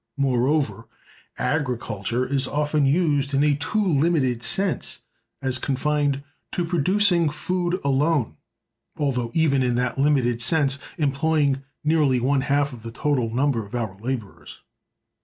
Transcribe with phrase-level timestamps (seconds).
[0.17, 0.87] Moreover,
[1.37, 5.01] "agriculture" is often used in a too limited sense
[5.43, 8.37] as confined to producing food alone
[8.97, 13.75] (although even in that limited sense employing nearly one half of the total number of
[13.75, 14.63] our laborers).